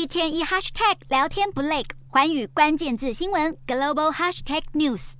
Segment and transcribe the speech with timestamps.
[0.00, 5.12] 一天一 hashtag 聊天不累，环宇关键字新闻 global hashtag news。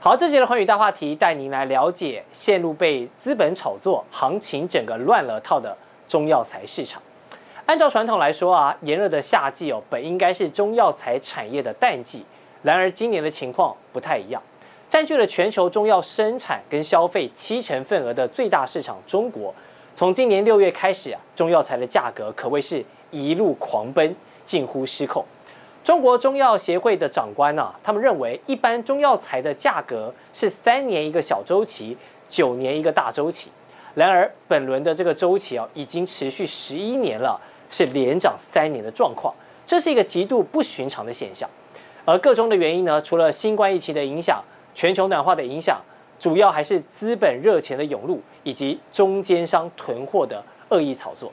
[0.00, 5.76] 好，这节的环宇大话题带您来了解陷入被资本炒作、行情整个乱了套的
[6.08, 7.00] 中药材市场。
[7.66, 12.26] 按照传统来说啊，炎热的夏季哦，本应该是中药材产业的淡季，
[12.64, 14.42] 然而今年的情况不太一样。
[14.88, 19.54] 占据了全球中药生产跟消费七成份额的最大市场中国，
[19.94, 25.24] 从今年六月开始啊，中药材的价格可谓是一路狂奔，近乎失控。
[25.84, 31.96] 中国中药协会的长官啊，他们认为一般中药材的价格是三年一个小周期，
[32.28, 33.52] 九年一个大周期。
[33.94, 37.40] 然而本轮的这个周期啊，已经持续十一年了，
[37.70, 39.32] 是连涨三年的状况，
[39.64, 41.48] 这是一个极度不寻常的现象。
[42.04, 44.42] 而个中的原因呢，除了新冠疫情的影响。
[44.76, 45.80] 全球暖化的影响，
[46.18, 51.32] 主要还是资本热钱的涌入，以及中间商囤货的恶意炒作。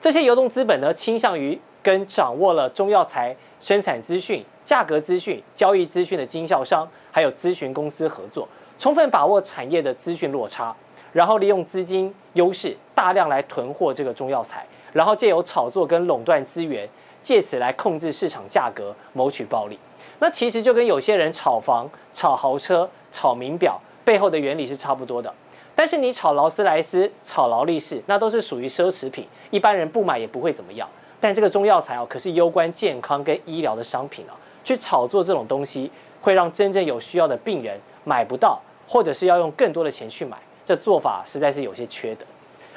[0.00, 8.46] 这些流动资本呢，倾向于跟掌握了中药材生产资讯、价格资讯、交易资讯的经销商，还有咨询公司合作，
[8.78, 10.74] 充分把握产业的资讯落差，
[11.12, 16.86] 然后利用资金优势，大量来囤货这个中药材，然后借由炒作跟垄断资源，
[17.22, 19.78] 借此来控制市场价格，谋取暴利。
[20.18, 25.30] 那其实就跟有些人炒房、炒豪车、炒名表背后的原理是差不多的。
[25.74, 30.88] 但是你炒劳斯莱斯、炒劳力士，那都是属于奢侈品，一般人不买也不会怎么样。
[31.20, 34.32] 但这个中药材哦，可是攸关健康跟医疗的商品啊，
[34.62, 35.90] 去炒作这种东西，
[36.22, 42.24] 会让真正有需要的病人买不到，或者是要用更多的钱去买，这做法实在是有些缺德，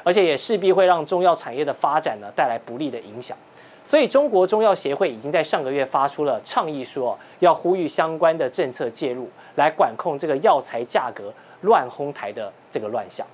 [0.03, 3.37] 而且也势必会让中药产业的发展呢带来不利的影响。
[3.83, 13.25] 所以，中国中药协会已经在上个月发出了倡议，说要呼吁相关的政策介入，来管控这个药材价格乱哄抬的这个乱象。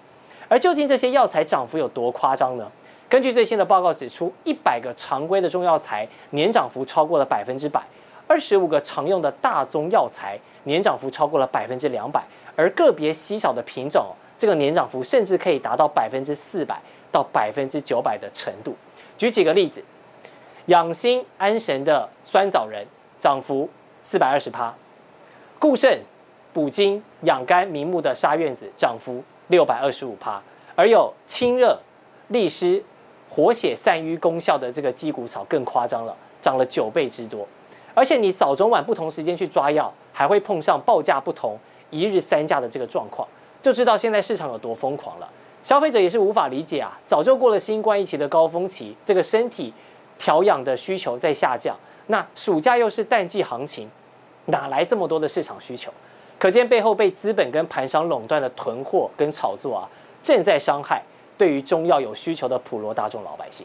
[0.47, 2.71] 而究竟这些药材涨幅有多夸张呢？
[3.09, 7.81] 根据最新的报告指出，一百个常规的中药材年涨幅超过了百分之百，
[8.25, 12.23] 二十五个常用的大宗药材年涨幅超过了百分之两百，
[12.55, 16.79] 而个别稀少的品种，这个年涨幅甚至可以达到百分之四百
[17.11, 18.73] 到百分之九百的程度。
[19.17, 19.83] 举几个例子。
[20.67, 22.83] 养心安神的酸枣仁
[23.19, 23.69] 涨幅
[24.01, 24.73] 四百二十趴，
[25.59, 26.01] 固肾
[26.53, 30.41] 补筋养肝明目的沙苑子涨幅六百二十五趴，
[30.75, 31.79] 而有清热
[32.29, 32.83] 利湿
[33.29, 37.47] 活血散瘀功效的这个鸡骨草更夸张了，涨了九倍之多。
[37.93, 41.55] 而且你早中晚不同时间去抓药，还会碰上报价不同、
[41.91, 43.27] 一日三价的这个状况，
[43.61, 45.29] 就知道现在市场有多疯狂了。
[45.61, 49.71] 消费者也是无法理解啊，早就过了新冠疫情的高峰期，这个身体。
[50.17, 51.75] 调养的需求在下降，
[52.07, 53.89] 那暑假又是淡季行情，
[54.45, 55.93] 哪来这么多的市场需求？
[56.37, 59.87] 可见背后被资本跟盘商垄断的囤货跟炒作啊，
[60.21, 61.01] 正在伤害
[61.37, 63.63] 对于中药有需求的普罗大众老百姓。